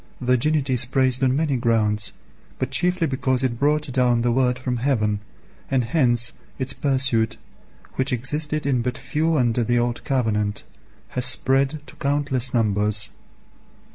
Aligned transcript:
Virginity 0.19 0.73
is 0.73 0.85
praised 0.85 1.21
on 1.23 1.35
many 1.35 1.55
grounds, 1.57 2.11
but 2.57 2.71
chiefly 2.71 3.05
because 3.05 3.43
it 3.43 3.59
brought 3.59 3.91
down 3.93 4.23
the 4.23 4.31
Word 4.31 4.57
from 4.57 4.77
heaven, 4.77 5.19
and 5.69 5.83
hence 5.83 6.33
its 6.57 6.73
pursuit, 6.73 7.37
which 7.97 8.11
existed 8.11 8.65
in 8.65 8.81
but 8.81 8.97
few 8.97 9.37
under 9.37 9.63
the 9.63 9.77
old 9.77 10.03
covenant, 10.03 10.63
has 11.09 11.25
spread 11.25 11.81
to 11.85 11.95
countless 11.97 12.51
numbers. 12.51 13.09